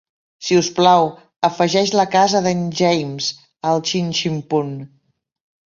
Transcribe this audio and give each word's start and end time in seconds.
Si 0.45 0.55
us 0.61 0.69
plau, 0.79 1.09
afegeix 1.49 1.93
la 1.99 2.07
casa 2.17 2.43
d'en 2.49 2.65
James 2.81 3.31
al 3.73 3.87
xin-xin-pum. 3.91 4.75